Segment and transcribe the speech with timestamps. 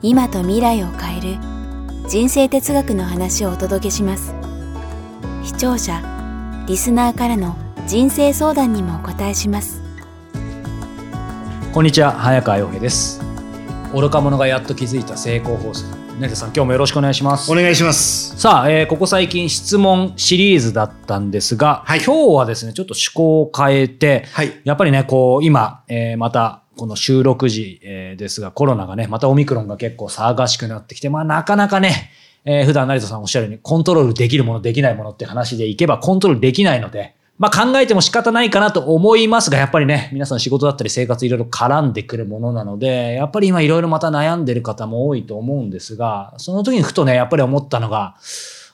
[0.00, 1.38] 今と未来を変える
[2.08, 4.32] 人生哲学の話をお届けします。
[5.42, 6.00] 視聴者
[6.68, 7.56] リスナーからの
[7.88, 9.82] 人生相談にもお答えします。
[11.72, 13.20] こんにちは早川洋平です。
[13.92, 15.98] 愚か者がやっと気づいた成功法則。
[16.20, 17.50] 成田さん今日もよろしくお願いします。
[17.50, 18.38] お願いします。
[18.38, 22.00] さあ、えーここ最近質問シリーズだったんですが、はい。
[22.04, 24.60] 今日はですねちょっと趣向を変えて、はい。
[24.62, 32.10] やっぱりねこう今、えーまたこの収録時、えですがコロナがねまたオミクロンが結構騒がしくなってきてまあなかなかね、
[32.44, 48.16] えー普段成田さんおっしゃるようにコントロールできるものできないものって話でいけばコントロールできないのでまあ考えても仕方ないかなと思いますがやっぱりね皆さん仕事だったり生活いろいろ絡んでくるものなのでやっぱり今いろいろまた悩んでる方も多いと思うんですがその時にふとねやっぱり思ったのが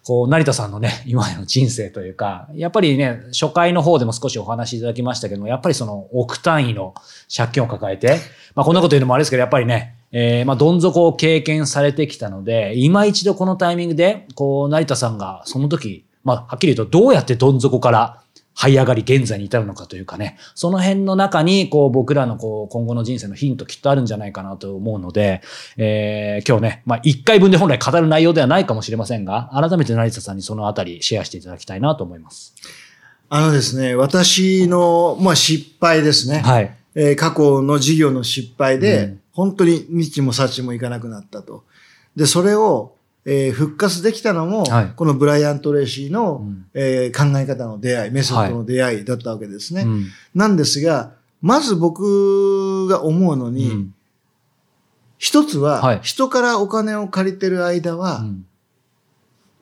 [0.05, 6.95] こう、成田さんのね、 今の人生というか、やっぱりね、初回の方でも少しお話いただきましたけども、やっぱりその億単位の
[7.35, 8.19] 借金を抱えて、
[8.55, 18.21] まあこんなこと言うのもあれですけど、やっぱりね、えーまあどん底を経験されてきたので、今一度このタイミングで、こう、成田さんがその時、まあはっきり言うとどうやってどん底から
[18.57, 25.43] 這い上がり現在に至るのかというかね、その辺の中に、こう、僕らのこう、今後の人生のヒントきっとあるんじゃないかなと思うので、
[25.77, 32.55] えー今日ね、まあ、一回分で本来語る内容ではないかもしれませんが、改めて成田さんにそのあたりシェアしていただきたいなと思います。
[33.29, 36.39] あのですね、私の、まあ、失敗ですね。
[36.39, 36.77] はい。
[36.95, 41.65] えー過去の事業の失敗で、うん本当に道も幸もいかなくなったと。
[42.17, 42.94] で、それを、
[43.27, 49.83] えー復活できたのも、はいこのブライアント・レイシーの、うんえー考え方の出会い、メソッドの出会いだったわけですね。
[49.83, 53.95] うんなんですが、まず僕が思うのに、うん
[55.17, 58.47] 一つは、はい人からお金を借りてる間は、うん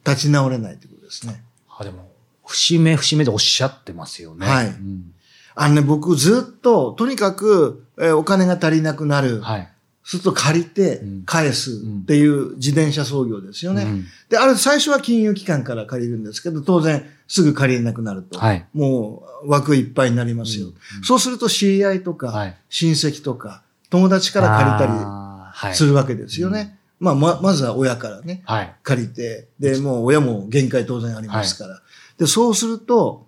[0.04, 1.44] 立ち直れないということですね。
[1.78, 2.10] あでも、
[2.44, 4.46] 節目節目でおっしゃってますよね。
[4.46, 5.12] はいうん
[5.54, 9.40] あのね、僕ずっと、とにかく、えーお金が足りなくなる。
[9.42, 9.72] はい。
[10.04, 11.70] すると借りてうん返す
[12.02, 13.84] っていう自転車操業ですよね。
[13.84, 18.38] うんで、ある最初は金融機関から借りるんですけど、当然すぐ借りれなくなると。
[18.38, 20.68] はいもう枠いっぱいになりますよ。
[21.02, 26.78] そうすると知り合いとか、はい親戚とか、友達から借りたたりするわけですよね。
[26.98, 28.74] まあ、ま、まずは親からね、はい。
[28.84, 31.82] 借りて、で、もう親も限界当然ありますから。
[32.16, 33.26] で、そうすると、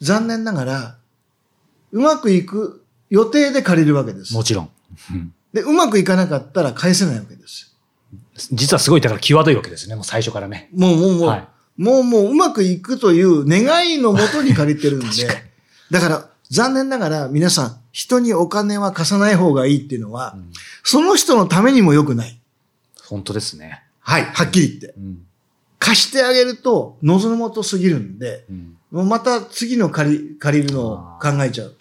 [0.00, 0.96] 残念ながら、
[1.90, 4.34] うまくいく予定で借りるわけです。
[4.34, 4.70] もちろん。
[5.54, 7.74] うんで、うまくいかなかったら返せないわけです。
[8.52, 9.94] 実はすごい、だから際どいわけですね。
[9.94, 10.68] もう最初からね。
[10.72, 15.06] もう、もう、もう、はいもう、もう、うまくいくという願いのもとに借りてるんで
[15.90, 20.52] だから、残念ながら皆さん、人にお金は貸さない方がいいっていうのは、うん
[20.84, 22.40] その人のためにも良くない。
[23.04, 23.84] 本当ですね。
[24.00, 24.94] はい、はっきり言って。
[24.98, 25.18] うん
[25.78, 31.74] 貸してあげると、望むもとすぎるんで、うんもうまた次の借り、借りるのを考えちゃう。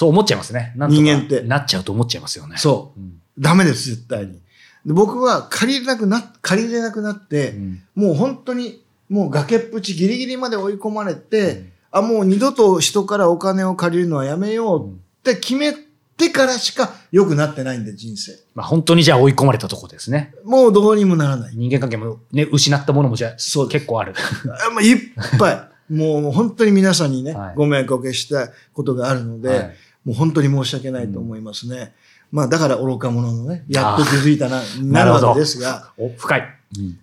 [0.00, 0.72] そう思っちゃいますね。
[0.76, 2.56] 人間ってなっちゃうと思っちゃいますよね。
[2.56, 3.00] そう。
[3.00, 3.20] うん。
[3.38, 4.40] ダメです、絶対に。
[4.86, 15.74] で僕は借りれなくな、借りれなくなって、うんもう本当に、もう崖っぷちギリギリまで追い込まれて、うんあ、もう二度と人からお金を借りるのはやめようって決め
[16.16, 18.32] てからしか良くなってないんで、人生。
[18.54, 20.32] まあ本当にじゃあ追い込まれたとこですね。
[20.44, 21.54] もうどうにもならない。
[21.54, 24.14] 人間関係もね、失ったものもじゃあそう結構ある。
[24.66, 25.60] あもういっぱい。
[25.90, 31.94] もう本当に皆さんにね、はいご迷惑をおかけしたことがあるので、はいもう本当に申し訳ないと思いますね。
[32.32, 36.42] まあだから愚か者のね、やっと気づいたな、 なるわけですが、お、深い。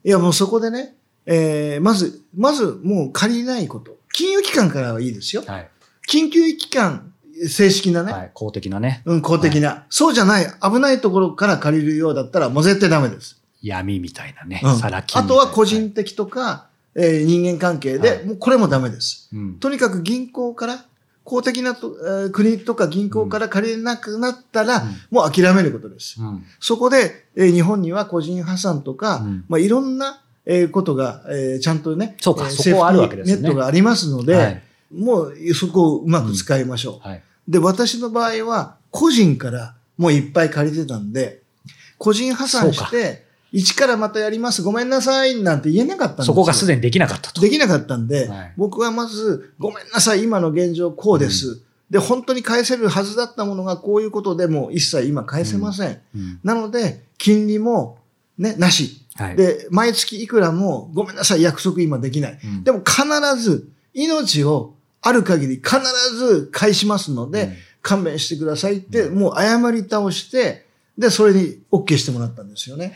[0.04, 3.98] いやもうそこでね、えー、まず、まずもう借りないこと。
[4.14, 5.44] 金融機関からはいいですよ。
[5.46, 5.70] はい。
[6.10, 7.12] 緊急機関、
[7.48, 8.32] 正式なね、はい。
[8.34, 9.02] 公的なね。
[9.06, 13.38] うん、公的な、そうじゃない、危ないところから借りるようだったらもう絶対ダメです。
[13.62, 14.62] 闇みたいなね。
[14.64, 15.28] うんサラ金あ。
[15.28, 19.30] とは個人的とか、えー人間関係で、はいもうこれもダメです。
[19.34, 19.60] うん。
[19.60, 20.86] とにかく銀行から、
[21.28, 26.22] 公的なと、えー国とか銀行から借りれなくなったら、うんもう諦めることです。
[26.22, 26.46] うん。
[26.62, 34.64] そこで、えー日本には個人破産とか、うんまあ、いろんな、えーことが、えーちゃんとね、そうかえーそこはあるわけですよねネットがありますので、はい
[34.96, 37.08] もうそこをうまく使いましょう。
[37.08, 37.24] はい。
[37.46, 41.42] で、私の場合は、個人からもういっぱい借りてたんで、
[41.98, 46.34] 個人破産して、一からまたやります、ごめんなさい、なんて言えなかったんですよ。
[46.34, 47.42] そこがすでにできなかったと。
[47.42, 51.62] できなかったんで、はい僕はまず、ごめんなさい、今の現状こうです。
[51.90, 56.02] で、本当に返せるはずだったものがこういうことでもう一切今返せません。
[56.16, 58.00] うんなので、金利も
[58.38, 59.06] ね、なし。
[59.16, 59.36] はい。
[59.36, 62.40] で、毎月いくらも、ごめんなさい、約束今できない。
[62.44, 63.04] うんでも必
[63.42, 65.80] ず、命をある限り必
[66.16, 67.54] ず返しますので、うん
[67.88, 70.66] 勘弁してくださいって、もう謝り倒して、
[70.98, 72.94] で、それに OK してもらったんですよね。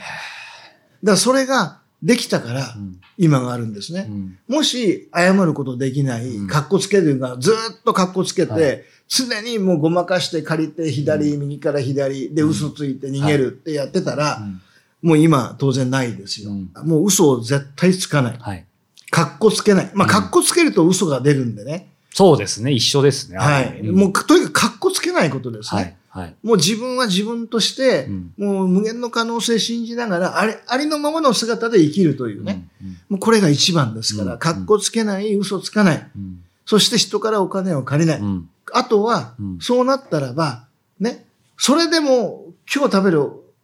[1.04, 4.08] だからそれができたからう、ん今があるんですね。
[4.10, 8.84] うんもし、謝ることできない、うん格好つけるが、ずーっと格好つけて、はい
[9.14, 14.62] 常にもうごまかして借りて、左、右から左で嘘ついて逃げるってやってたら、うん
[15.02, 16.52] もう今当然ないですよ。
[16.52, 18.38] うんもう嘘を絶対つかない。
[18.40, 18.66] はい。
[19.10, 19.92] 格好つけない。
[19.94, 21.88] まあ、うん格好つけると嘘が出るんでね。
[22.14, 22.72] そうですね。
[22.72, 23.38] 一緒ですね。
[23.38, 23.80] はい。
[23.80, 25.98] うんもう、とにかく格好つけないことですね。
[26.12, 26.24] はい。
[26.24, 26.36] はい。
[26.44, 28.34] もう自分は自分として、うん。
[28.38, 32.68] もう無限の可能性信じながら、あれ、ありのままの姿で生きるというね。
[32.82, 32.90] うん。
[33.10, 34.40] もうこれが一番ですから、うん。
[34.40, 36.12] 格好つけない、嘘つかない。
[36.16, 36.44] うん。
[36.66, 38.20] そして人からお金を借りない。
[38.20, 38.50] うん。
[38.74, 40.66] あとはうん、そうなったらば、
[41.00, 41.26] ね、
[41.58, 43.20] それでも今日食べる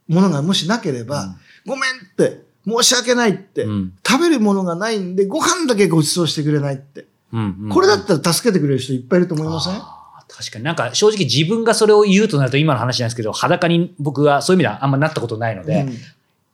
[0.08, 1.36] ものがもしなければ、
[1.66, 3.94] ごめんって、申し訳ないって、うん。
[4.06, 7.06] 食べるものがないんで、ご飯だけご馳走してくれないって。
[7.32, 7.58] うん。
[7.62, 7.70] うん。
[7.70, 15.94] これだったら助けてくれる人いっぱいいると思いません、あー確かになんか正直自分がそれを言うとなると今の話なんですけど裸に僕はそういう意味ではあんまなったことないので、うん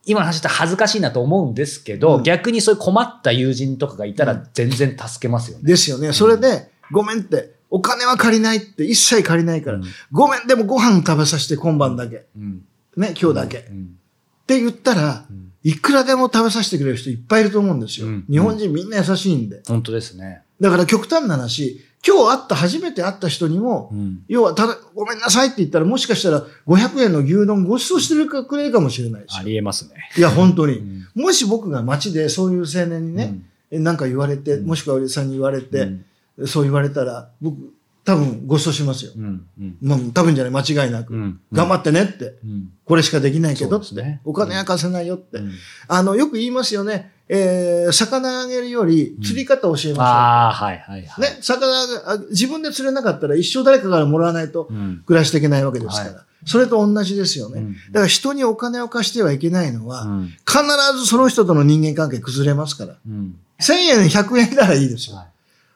[0.06, 5.64] 今の話って恥ずかしいなと思うんですけど、うん逆にそういう困った友人とかがいたら全然助けますよね。
[5.64, 6.12] ですよね。
[6.12, 12.26] それで、ごめんって、お金は借りないって、一切借りないから、うんごめん、でもご飯食べさせて今晩だけ。
[12.38, 12.66] うん
[12.98, 13.60] ね、今日だけ。
[13.60, 13.98] っうん
[14.46, 18.08] て言ったら、うんいくらでも食べさせてくれる人いっぱいいると思うんですよ。
[18.08, 19.62] うん日本人みんな優しいんで。
[19.66, 20.42] 本当ですね。
[20.60, 29.48] だから極端な話、今日会った、初めて会った人にも、うん要はただ、ごめんなさいって言ったら、もしかしたら500円の牛丼ご馳走してくれるかもしれないですあよ。
[29.48, 30.10] りえますね。
[30.18, 30.78] いや、本当に。
[30.80, 33.36] うんもし僕が街でそういう青年にね、
[33.70, 36.04] えなんか言われて、うんもしくはおじさんに言われうて、ん
[36.48, 37.58] そう言われたら、僕、
[38.06, 39.12] 多分ご馳走しますよ。
[39.16, 41.14] うんうんもう多分じゃない、間違いなく。
[41.14, 42.36] うん頑張ってねって。
[42.44, 43.96] うんこれしかできないけどって。
[43.96, 45.38] ねお金は貸せないよって。
[45.38, 45.52] うん
[45.88, 47.12] あの、よく言いますよね。
[47.30, 49.98] えー、魚あげるより釣り方教えましょう。
[50.00, 51.22] ああ、はいはいはい。
[51.22, 56.14] ね、魚があ自分で釣れなかったら一生誰かからもらわないとうん暮らしていけないわけですから。
[56.14, 57.62] はそれと同じですよね。
[57.62, 60.62] うんだから人にお金を貸してはいけないのは、うん必
[60.98, 62.96] ずその人との人間関係崩れますから。
[63.08, 65.16] うん1000円、100円ならいいですよ。
[65.16, 65.33] はい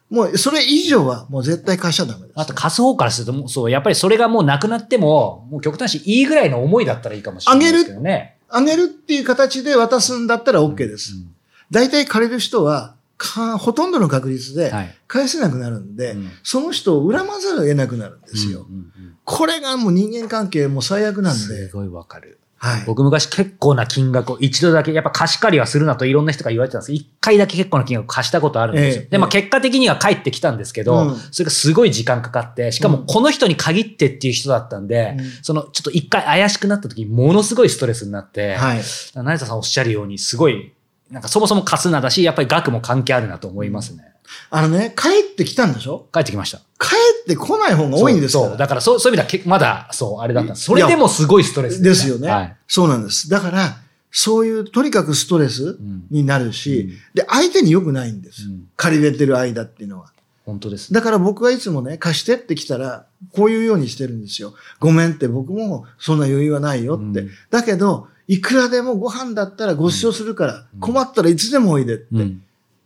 [0.09, 2.39] もうそれ以上はもう絶対貸しちゃダメです。
[2.39, 8.37] あと貸す方からするともう、そう、やっぱりそれがもうなくなっても、もう極端しいいぐらいの思いだったらいいかもしれないですけどね。
[8.49, 11.13] あげるっていう形で渡すんだったら OK です。
[11.13, 11.33] うん
[11.69, 14.95] 大体借りる人は、かほとんどの確率ではい。
[15.07, 18.65] 返せなくなるんで、うんその人を恨まざるを得なくなるんですよ。
[18.69, 21.67] うんうんうんこれがもう人間関係も最悪なんで。
[21.67, 22.39] すごいわかる。
[22.59, 22.83] はい。
[22.85, 29.03] 僕昔結構な金額を一度だけ、やっぱ貸し借りはするなといろんな人が言われてたんですけど、一回だけ結構な金額貸したことあるんですよ。
[29.03, 38.81] ええで、まあ結果的には返ってきたんですけど、うんそれがすごい時間かかって、しかもうんこの人に限ってっていう人だったんで、うんそのちょっと一回怪しくなった時にものすごいストレスになって、はい。
[39.13, 40.73] 成田さんおっしゃるようにすごい、
[41.11, 44.03] なんかそもそも貸すなだし、やっぱり額も関係あるなと思いますね。
[44.49, 46.07] あのね、帰ってきたんでしょ？
[46.13, 46.59] 帰ってきました。
[46.79, 48.45] 帰ってこない方が多いんですから。
[48.45, 48.57] そうそう。
[48.57, 50.55] だからそうそういう意味ではけまだ、そう、あれだった。
[50.55, 52.55] それでもすごいストレスですよね、はい。
[52.67, 53.29] そうなんです。
[53.29, 53.77] だから、
[54.11, 58.43] そういう、とにかくストレスんになるし、うんで、相手に良くないんです。
[58.43, 60.11] うん借りれてる間っていうのは。
[60.45, 60.93] 本当です。
[60.93, 64.53] だから僕はいつもね、貸してって来たら、こういうようにしてるんですよ。
[64.79, 67.21] ごめんって僕もそんな余裕はないよって。
[67.21, 72.07] うんだけど、いくらでもご飯だったらご馳走するから、困ったらいつでもおいでって。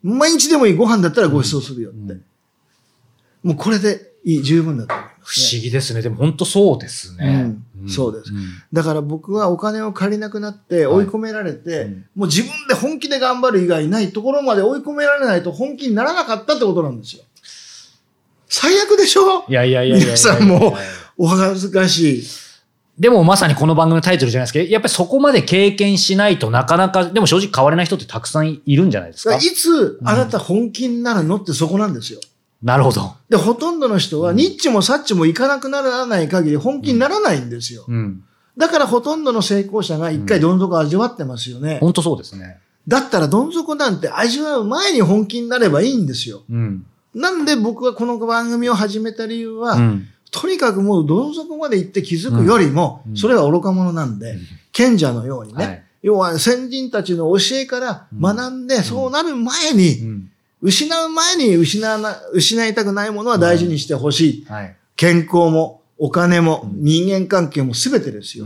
[0.03, 0.17] うん。
[0.17, 2.13] 毎日でもいいご飯だったらご馳走するよって。
[2.13, 2.23] うん
[3.43, 5.57] もうこれでいい、十分だと思います、不ね。
[5.57, 6.03] 思議ですね。
[6.03, 7.55] でも本当そうですね。
[7.81, 8.35] うんそうですん
[8.71, 17.23] だから僕はお金を借りなくなって追い込められて、うんもう自分で本気で頑張る以外ないところまで追い込められないと本気にならなかったってことなんですよ。
[18.47, 19.43] 最悪でしょ？
[19.49, 20.77] いやいやいやいやいや皆さんも
[21.17, 22.23] お恥ずかしい。
[23.01, 29.37] でもまさにこの番組のタイトルじゃないですけど、やっぱりそこまで経験しないとなかなか、でも正直変われない人ってたくさんいるんじゃないですか？
[29.37, 32.19] いつあなた本気になるのってそこなんですよ。
[32.61, 33.15] なるほど。
[33.27, 37.85] で、ほとんどの人はニッチもサッチもいかなくならない限り本気にならないんですよ。
[37.87, 38.23] うん。
[38.55, 41.79] だからほとんどの成功者が一回どん底を味わってますよね。
[41.81, 42.59] 本当そうですね。
[42.87, 46.43] だったらどん底なんて味わう前に本気になればいいんですよ。
[46.47, 46.85] うん。
[47.15, 50.07] なんで僕がこの番組を始めた理由は、うん。
[50.31, 53.17] とにかくもうどん底まで行って気づくよりも、うん。
[53.17, 54.37] それは愚か者なんで、
[54.71, 55.83] 賢者のようにね、はい。
[56.01, 60.31] 要は先人たちの教えから学んで、そうなる前うに、ん。
[60.61, 64.45] 失う前に失わな失いたくないものは大事にしてほしい。
[64.45, 64.75] はい。
[64.95, 66.83] 健康も、お金も、うん。
[66.83, 68.45] 人間関係も全てですよ。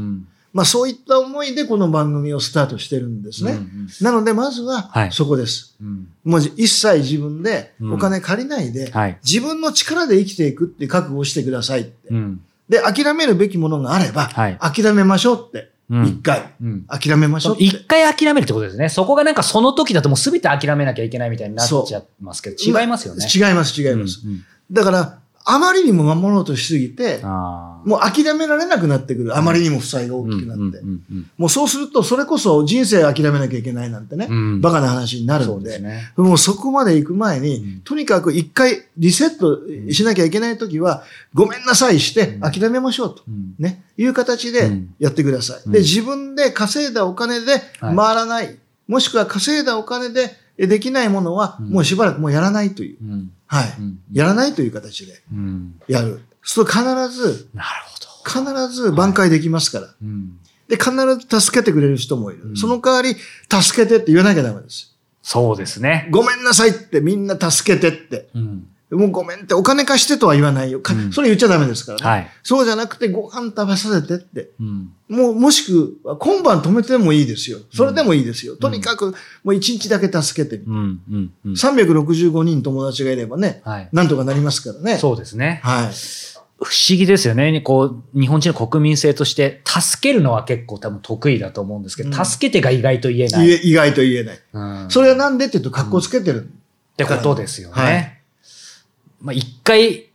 [0.56, 3.52] うんまあそういった思いでこの番組をスタートしてるんですね。
[3.52, 5.76] うんうんなのでまずははいそこです。
[5.82, 9.20] うんもう一切自分でうんお金借りないで、はい。
[9.24, 12.10] 自分の力で生きていくって覚悟をしてくださいって。
[12.10, 12.42] うん。
[12.70, 15.72] で、諦めるべきものがあれば、はい諦めましょうって。
[15.90, 16.54] うん一回。
[16.62, 16.86] うん。
[16.88, 17.58] 諦めましょう。
[17.60, 18.90] 一回諦めるってことですね。
[18.90, 23.28] そこがなんかその時だともう全て諦めなきゃいけないみたいになっちゃいますけど、違いますよね。
[23.34, 24.22] 違います、違います。
[24.26, 29.38] うんうんだから、あまりにも守ろうとしすぎて、あーもう諦められなくなってくる。
[29.38, 30.82] あまりにも負債が大きくなって。
[31.38, 36.12] もうそうすると、それこそ人生諦めなきゃいけないなんてね、うんバカな話になるそんで、うですね。
[36.18, 39.60] もうそこまで行く前に、うんとにかく一回リセット
[39.94, 43.24] しなきゃいけないときは、ごめんなさいしてうん諦めましょうと。
[43.28, 45.62] うんね、いう形でうんやってください。
[45.66, 48.58] うんで、自分で稼いだお金で回らない。
[48.88, 52.98] もしくは稼いだお金でできないものは、うんもうしばらくもうやらないという。
[53.04, 53.74] うんはい。
[53.80, 56.22] うんやらないという形でうんやる。
[56.46, 57.70] そう必ず、なる
[58.24, 58.66] ほど。
[58.68, 59.88] 必ず挽回できますから。
[60.02, 60.92] うんで、必
[61.30, 62.44] ず助けてくれる人もいる。
[62.50, 63.16] うんその代わり、
[63.62, 64.96] 助けてって言わなきゃダメです。
[65.22, 66.08] そうですね。
[66.12, 68.30] ごめんなさいってみんな助けてって。
[68.34, 70.80] うんもうごめんってお金貸してとは言わないよ。
[70.80, 72.06] かうんそれ言っちゃダメですからね。
[72.06, 72.28] はい。
[72.44, 74.52] そうじゃなくてご飯食べさせてって。
[74.60, 77.60] うんもう、もしくは今晩止めてもいいですよ。
[77.74, 78.56] それでもいいですよ。
[78.56, 80.72] とにかく、もう一日だけ助けてみる。
[80.72, 83.90] うんうんうん365人友達がいればね、はい。
[83.92, 84.98] なんとかなりますからね。
[84.98, 85.62] そうですね。
[85.64, 85.94] はい。
[86.58, 87.62] 不思議ですよね。
[87.62, 93.56] こう、日本人の国民性として、助けるのは結構多分得意だと思うんですけど、うん助けてが意外と言えない。
[93.56, 94.40] 意外と言えない。
[94.54, 96.50] うんそれはなんでって言うと、格好つけてる。
[96.94, 97.76] ってことですよね。
[97.76, 98.12] はい
[99.22, 100.10] まあ一回、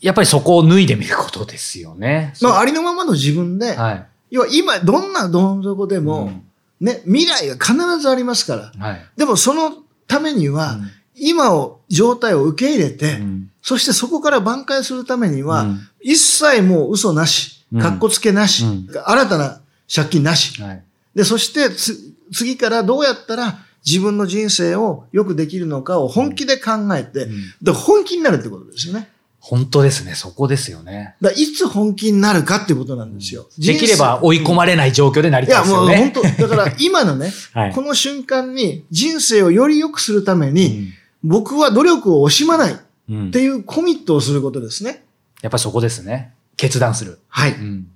[0.00, 2.34] やっぱりそこを脱いでみることですよね。
[2.42, 4.06] まあ、ありのままの自分で、はい。
[4.30, 6.42] 要は今、どんなどん底でも、うん
[6.80, 8.72] ね、未来が必ずありますから。
[8.84, 9.06] はい。
[9.16, 9.72] でもその
[10.08, 10.78] ためには、
[11.14, 19.60] 今を、状態を受け入れて、うんそしてそこから挽回するためには、うん一切もう嘘なしうん、格好つけなし、うん新たな
[19.94, 20.60] 借金なし。
[20.60, 20.82] はい。
[21.14, 21.96] で、そしてつ、
[22.32, 29.08] 次からどうやったら自分の人生をよくできるのかを本気で考えて、うんで本気になるってことですよね。
[29.42, 30.14] 本当ですね。
[30.14, 31.16] そこですよね。
[31.20, 33.48] だいつ本気になるかってことなんですよ。
[33.58, 36.12] できれば追い込まれない状況でなりいや、たいですよもう本ね。
[36.38, 40.92] 当、だから 今のね、はいこの瞬間に人生をより良くするために、うん
[41.22, 42.76] 僕は努力を惜しまないっ
[43.10, 45.04] うんていうコミットをすることですね。
[45.42, 46.34] やっぱりそこですね。
[46.56, 47.18] 決断する。
[47.28, 47.52] はい。
[47.52, 47.88] うん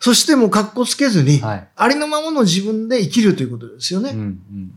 [0.00, 4.14] そしてもう格好つけずに、はいありのままの自分で生きるということですよね。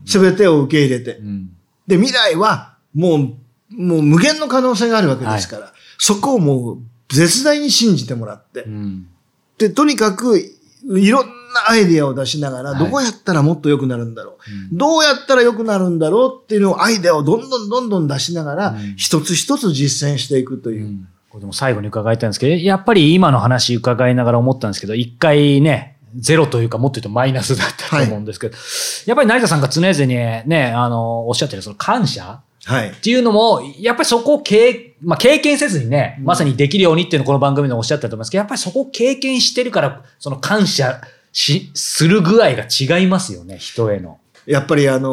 [0.06, 1.22] すべてを受け入れてう。
[1.22, 1.50] ん
[1.86, 3.18] で、未来はもう、
[3.70, 6.78] もう無限の可能性があるわけですから、そこをもう
[7.10, 9.06] 絶大に信じてもらってう、ん
[9.58, 11.26] で、とにかくいろん
[11.66, 14.72] なアイディアを出しながら、はいどうやったらもっと良くなるんだろう。
[14.72, 20.86] うんどうやったら良くなるんだろうっていうのをアイデアをどんどんどんどん出しながら、うん一つ一つ実践していくという。
[20.86, 28.56] うんこれでも最後に伺いたいんですけど、やっぱり今の話伺いながら思ったんですけど、一回ね、ゼロというかもっと言うとマイナスだったと思うんですけど、
[29.04, 30.14] やっぱり成田さんが常々に
[30.48, 32.90] ね、あの、おっしゃってるその感謝はい。
[32.90, 41.00] っていうのも、やっぱりそこを経,、まあ、経験せずにね、うんまさにできるようにっていうのをこの番組でもおっしゃってたと思いますけど、やっぱりそこを経験してるから、その感謝
[41.32, 44.18] し、する具合が違いますよね、人への。
[44.46, 45.08] やっぱりあの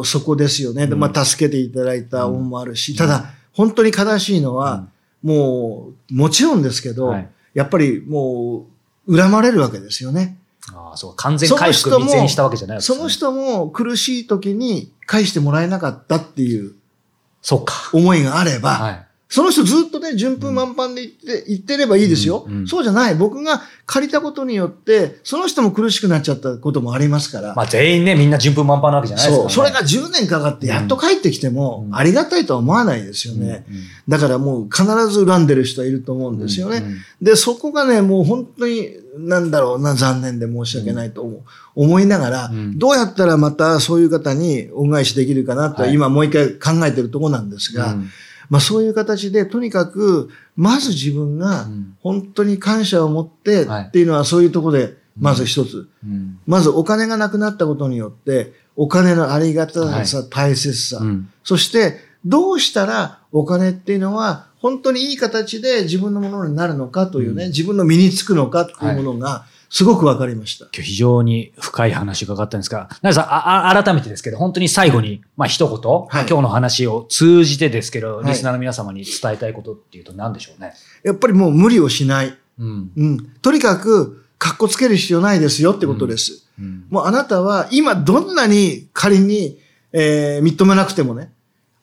[0.00, 0.86] ーそこですよね。
[0.86, 4.88] でうんまあ、助けていただいた恩もあるし、ただ、本当に悲しいのは、
[5.22, 8.66] もう、もちろんですけど、はいやっぱりも
[9.08, 10.38] う、恨まれるわけですよね。
[10.72, 16.74] ああ、そう、完全回復未然したわけじゃないですねその人も苦しい時に返してもらえなかったっていう
[17.42, 17.90] そうか。
[17.92, 19.06] 思いがあれば、はい。
[19.30, 23.14] その人ずっとね、順風満帆で言って、言ってればいいですよ、うんうんそうじゃない。
[23.14, 27.54] 僕が借りたことによって、その人も苦しくなっちゃったこともありますから。
[27.54, 29.64] まあ全員ね、みんな順風満帆なわけじゃないですから、そう。
[29.64, 29.70] ね。
[29.70, 33.64] それが10年かかってやっと帰ってきても、うんありがたいとは思わないですよね。
[33.68, 36.78] うんうんだからもう必ず恨んでる人はいると思うんですよね。
[36.78, 41.40] うんうんで、そこがね、もう本当に、なんだろうな、残念で申し訳ないと思う。
[41.76, 48.10] 思いながら、うんどうやったらまたそういう方に恩返しできるかなと、はい今もう一回考えてるところなんですが、うん
[48.50, 51.96] まあそういう形で、とにかく、まず自分がうん。
[52.00, 53.84] 本当に感謝を持ってはい。
[53.84, 55.88] っていうのはそういうところで、まず一つ。
[56.04, 56.38] うん。
[56.46, 61.30] まずお金がなくなったことによって、お金のありがたさ、大切さ、うん。
[61.44, 67.50] そして、どうしたらお金っていうのは、本当にいい形で自分のものになるのかというね、うん。
[67.50, 70.64] 自分の身につくのかっていうものが、すごくわかりました。
[70.74, 80.74] 今日非常に深い話が伺ったんですが、成田さんああ、改めてですけど、本当に最後に、まあ一言、はい今日の話を通じてですけど、はいリスナーの皆様に伝えたいことっていうと何でしょうね？
[81.04, 82.36] やっぱりもう無理をしない。
[82.58, 82.90] うん。
[82.96, 83.26] うん。
[83.40, 86.46] とにかく、格好つける必要ないですよってことです。
[86.58, 89.58] うんもうあなたは今どんなに仮に、
[89.92, 91.32] えー認めなくてもね、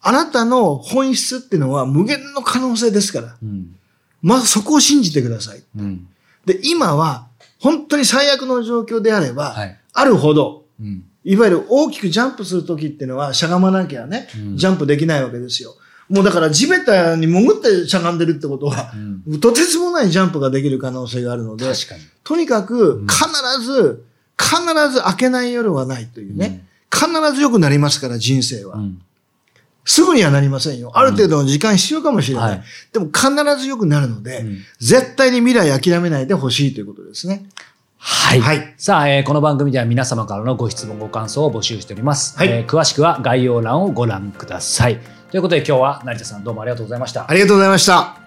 [0.02, 3.76] あなたの本質っていうのは無限の可能性ですから、うん。
[4.22, 5.64] まずそこを信じてください。
[5.78, 6.08] うん。
[6.46, 7.28] で、今は
[7.60, 9.78] 本当に最悪の状況であれば、はい。
[9.94, 11.04] あるほど、うん。
[11.24, 15.76] いわゆる大きくジャンプするときっていうのはしゃがまなきゃね、うんジャンプできないわけですよ。
[16.10, 18.92] もうだから地べたに潜ってしゃがんでるってことは、
[19.28, 22.02] うんとてつもないジャンプができる可能性があるので、確かに。
[22.24, 23.26] とにかくうん必
[23.62, 24.06] ず、
[24.40, 24.62] 必
[24.92, 26.66] ず明けない夜はないというね。
[26.94, 28.78] 必ず良くなりますから、人生は。
[28.78, 29.02] うん
[29.88, 30.92] すぐにはなりませんよ。
[30.94, 32.50] ある程度の時間必要かもしれない。
[32.52, 33.30] はいでも必
[33.62, 37.46] ず良くなるので、うん絶対に未来諦めないでほしいということですね。
[37.98, 38.42] はい。
[38.42, 42.38] はいさあ、えーこの番組では皆様からのご質問、ご感想を募集しております。
[42.38, 45.00] はいえー詳しくは概要欄をご覧ください。
[45.32, 47.26] ということで今日は成田さんどうもありがとうございました。
[47.30, 48.27] ありがとうございました。